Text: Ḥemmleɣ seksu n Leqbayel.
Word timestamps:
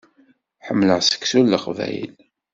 Ḥemmleɣ 0.67 0.99
seksu 1.01 1.39
n 1.41 1.49
Leqbayel. 1.53 2.15